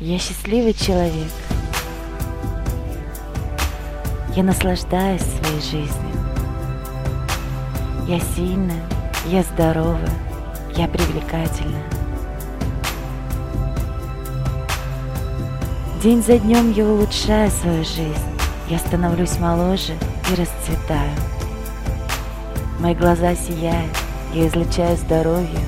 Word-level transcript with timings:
Я 0.00 0.16
счастливый 0.20 0.74
человек. 0.74 1.32
Я 4.36 4.44
наслаждаюсь 4.44 5.22
своей 5.22 5.60
жизнью. 5.60 6.14
Я 8.06 8.20
сильная, 8.36 8.84
я 9.26 9.42
здоровая, 9.42 10.08
я 10.76 10.86
привлекательная. 10.86 11.82
День 16.00 16.22
за 16.22 16.38
днем 16.38 16.70
я 16.70 16.84
улучшаю 16.84 17.50
свою 17.50 17.82
жизнь. 17.84 18.14
Я 18.68 18.78
становлюсь 18.78 19.40
моложе 19.40 19.94
и 20.30 20.34
расцветаю. 20.36 21.10
Мои 22.78 22.94
глаза 22.94 23.34
сияют, 23.34 23.90
я 24.32 24.46
излучаю 24.46 24.96
здоровье 24.96 25.58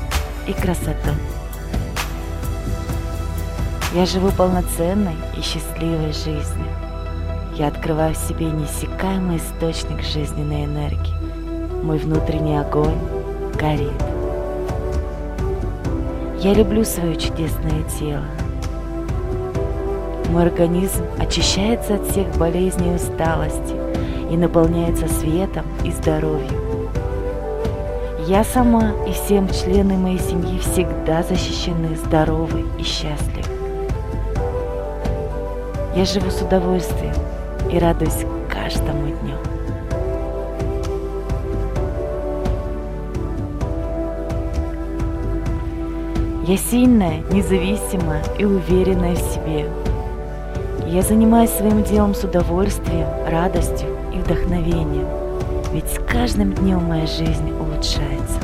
и 0.46 0.52
красоту. 0.52 1.10
Я 3.92 4.06
живу 4.06 4.30
полноценной 4.30 5.16
и 5.36 5.40
счастливой 5.40 6.12
жизнью. 6.12 6.68
Я 7.56 7.66
открываю 7.66 8.14
в 8.14 8.18
себе 8.18 8.46
неиссякаемый 8.46 9.38
источник 9.38 10.00
жизненной 10.04 10.64
энергии. 10.64 11.12
Мой 11.82 11.98
внутренний 11.98 12.56
огонь 12.56 13.00
горит. 13.58 13.90
Я 16.38 16.54
люблю 16.54 16.84
свое 16.84 17.16
чудесное 17.16 17.82
тело. 17.98 18.24
Мой 20.30 20.44
организм 20.44 21.04
очищается 21.18 21.96
от 21.96 22.06
всех 22.06 22.28
болезней 22.38 22.92
и 22.92 22.94
усталости 22.94 23.74
и 24.30 24.36
наполняется 24.36 25.08
светом 25.08 25.64
и 25.84 25.90
здоровьем. 25.90 26.88
Я 28.28 28.44
сама 28.44 28.92
и 29.08 29.12
всем 29.12 29.48
члены 29.48 29.94
моей 29.96 30.20
семьи 30.20 30.60
всегда 30.60 31.24
защищены, 31.24 31.96
здоровы 31.96 32.64
и 32.78 32.84
счастливы. 32.84 33.59
Я 35.94 36.04
живу 36.04 36.30
с 36.30 36.40
удовольствием 36.40 37.14
и 37.68 37.76
радуюсь 37.76 38.24
каждому 38.48 39.08
дню. 39.08 39.34
Я 46.46 46.56
сильная, 46.56 47.22
независимая 47.32 48.22
и 48.38 48.44
уверенная 48.44 49.16
в 49.16 49.18
себе. 49.18 49.68
Я 50.86 51.02
занимаюсь 51.02 51.50
своим 51.50 51.82
делом 51.82 52.14
с 52.14 52.22
удовольствием, 52.22 53.08
радостью 53.28 53.88
и 54.14 54.18
вдохновением, 54.18 55.08
ведь 55.72 55.88
с 55.88 55.98
каждым 56.08 56.52
днем 56.52 56.84
моя 56.84 57.06
жизнь 57.06 57.50
улучшается. 57.58 58.38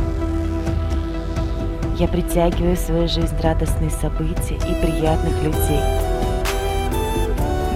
Я 1.96 2.08
притягиваю 2.08 2.74
в 2.74 2.80
свою 2.80 3.06
жизнь 3.06 3.36
радостные 3.40 3.90
события 3.90 4.56
и 4.56 4.84
приятных 4.84 5.42
людей– 5.44 5.80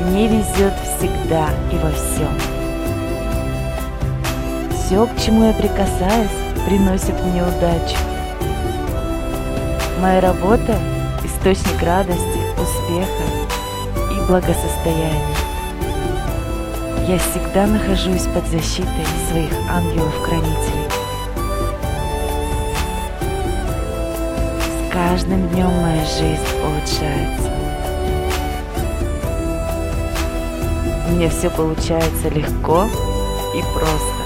мне 0.00 0.28
везет 0.28 0.74
всегда 0.82 1.48
и 1.70 1.76
во 1.76 1.90
всем. 1.92 2.32
Все, 4.72 5.06
к 5.06 5.18
чему 5.20 5.44
я 5.44 5.52
прикасаюсь, 5.52 6.30
приносит 6.66 7.14
мне 7.24 7.42
удачу. 7.42 7.96
Моя 10.00 10.20
работа– 10.20 10.78
источник 11.24 11.82
радости, 11.82 12.40
успеха 12.54 13.24
и 14.12 14.26
благосостояния. 14.26 15.36
Я 17.06 17.18
всегда 17.18 17.66
нахожусь 17.66 18.26
под 18.34 18.46
защитой 18.48 19.06
своих 19.30 19.52
ангелов-хранителей. 19.68 20.88
С 24.60 24.92
каждым 24.92 25.48
днем 25.48 25.70
моя 25.82 26.04
жизнь 26.04 26.46
улучшается. 26.62 27.59
Мне 31.10 31.28
все 31.28 31.50
получается 31.50 32.28
легко 32.28 32.88
и 33.54 33.62
просто. 33.74 34.20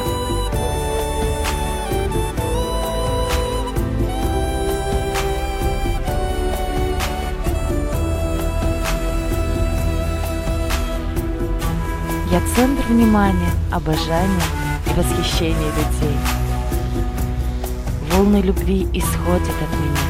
Я 12.31 12.41
центр 12.55 12.83
внимания, 12.89 13.51
обожания 13.73 14.29
и 14.87 14.99
восхищения 14.99 15.55
людей. 15.57 16.17
Волны 18.11 18.41
любви 18.43 18.87
исходят 18.93 19.43
от 19.43 19.79
меня. 19.81 20.05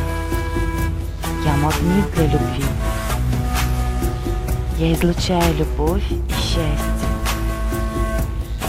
Я 1.44 1.56
магнит 1.56 2.10
для 2.14 2.24
любви. 2.24 2.64
Я 4.78 4.92
излучаю 4.94 5.54
любовь 5.56 6.02
и 6.10 6.43
счастье. 6.54 7.08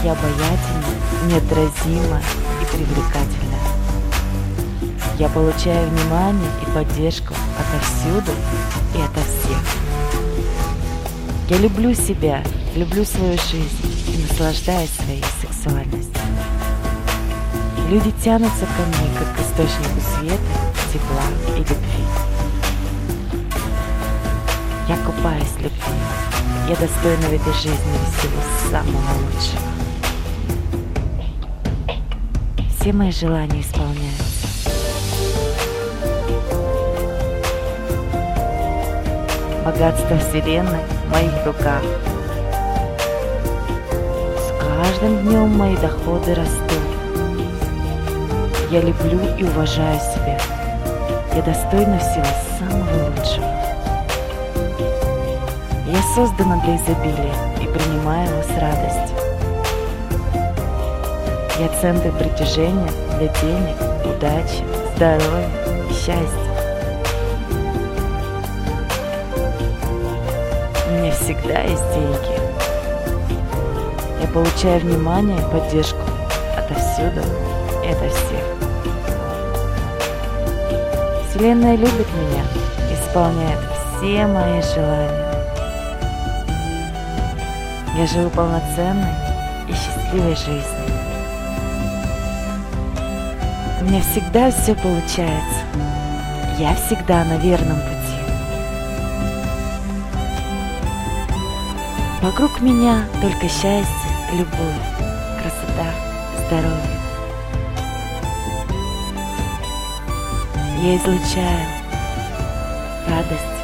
Я 0.04 0.14
обаятельна, 0.14 0.88
неотразима 1.28 2.20
и 2.62 2.76
привлекательна. 2.76 3.60
Я 5.20 5.30
получаю 5.30 5.90
внимание 5.90 6.50
и 6.64 6.72
поддержку 6.72 7.34
отовсюду 7.60 8.32
и 8.96 9.02
ото 9.02 9.22
всех. 9.22 9.62
Я 11.50 11.58
люблю 11.58 11.94
себя, 11.94 12.44
люблю 12.76 13.06
свою 13.06 13.34
жизнь 13.34 14.08
и 14.08 14.28
наслаждаюсь 14.30 14.90
своей 14.90 15.24
сексуальностью. 15.42 16.22
Люди 17.90 18.12
тянутся 18.24 18.66
ко 18.66 18.82
мне, 18.88 19.10
как 19.20 19.36
к 19.36 19.42
источнику 19.42 20.02
света, 20.18 20.42
тепла 20.92 21.56
и 21.56 21.60
любви. 21.60 22.25
Я 24.88 24.98
купаюсь 24.98 25.48
в 25.48 25.62
любви. 25.62 25.80
Я 26.70 26.76
достойна 26.76 27.28
в 27.28 27.34
этой 27.34 27.54
жизни 27.54 27.98
всего 28.20 28.40
самого 28.70 29.14
лучшего. 29.26 29.62
Все 32.70 32.94
мои 32.94 33.12
желания 33.12 33.62
исполняются. 33.62 34.48
Богатство 39.66 40.20
Вселенной 40.20 40.84
в 41.08 41.12
моих 41.12 41.46
руках. 41.48 41.82
С 44.38 44.52
каждым 44.62 45.24
днем 45.24 45.50
мои 45.58 45.76
доходы 45.78 46.36
растут. 46.36 46.62
Я 48.70 48.82
люблю 48.82 49.20
и 49.36 49.44
уважаю 49.44 50.00
себя. 50.00 50.40
Я 51.36 51.42
достойна 51.42 51.98
всего 51.98 52.26
самого 52.60 53.10
лучшего. 53.10 53.65
Я 55.88 56.02
создана 56.16 56.58
для 56.64 56.78
изобилия 56.78 57.36
и 57.62 57.68
принимаю 57.68 58.28
его 58.28 58.42
с 58.42 58.50
радостью. 58.60 59.18
Я 61.60 61.70
центр 61.80 62.12
притяжения 62.12 62.90
для 63.20 63.28
денег, 63.28 63.76
удачи, 64.04 64.64
здоровья 64.96 65.48
и 65.88 65.94
счастья. 65.94 66.26
У 70.88 70.92
меня 70.92 71.12
всегда 71.12 71.62
есть 71.62 71.94
деньги. 71.94 72.42
Я 74.22 74.28
получаю 74.34 74.82
внимание 74.82 75.38
и 75.38 75.52
поддержку 75.52 76.00
отовсюду 76.58 77.22
и 77.84 77.90
ото 77.90 78.10
всех. 78.10 78.44
Вселенная 81.30 81.76
любит 81.76 82.08
меня, 82.16 82.44
исполняет 82.92 83.60
все 84.00 84.26
мои 84.26 84.64
желания. 84.64 85.25
Я 87.98 88.06
живу 88.08 88.30
полноценной 88.30 89.14
и 89.70 89.74
счастливой 89.74 90.36
жизнью. 90.36 90.92
У 93.80 93.86
меня 93.86 94.02
всегда 94.02 94.52
все 94.52 94.76
получается. 94.76 95.62
Я 96.60 96.76
всегда 96.76 97.24
на 97.24 97.38
верном 97.38 97.78
пути. 97.78 97.96
Вокруг 102.22 102.60
меня 102.60 103.06
только 103.22 103.48
счастье, 103.48 104.12
любовь, 104.34 104.82
красота, 105.42 105.92
здоровье. 106.48 107.00
Я 110.84 110.98
излучаю 110.98 111.68
радость 113.08 113.55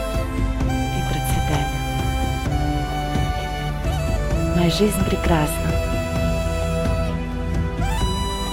Моя 4.56 4.70
жизнь 4.70 5.04
прекрасна. 5.06 5.72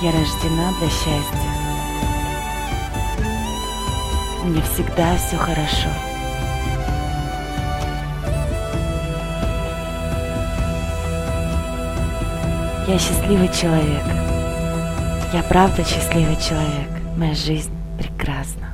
Я 0.01 0.13
рождена 0.13 0.73
для 0.79 0.89
счастья. 0.89 1.51
Мне 4.45 4.63
всегда 4.63 5.17
все 5.17 5.37
хорошо. 5.37 5.89
Я 12.87 12.99
счастливый 12.99 13.49
человек. 13.49 14.05
Я 15.35 15.43
правда 15.43 15.85
счастливый 15.85 16.37
человек. 16.37 16.89
Моя 17.17 17.35
жизнь 17.35 17.73
прекрасна. 17.99 18.68